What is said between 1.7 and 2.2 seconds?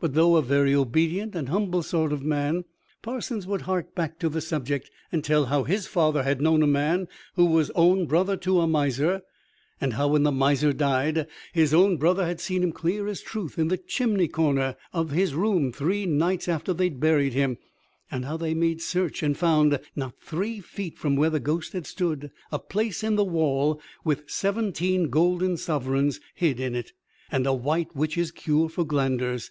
sort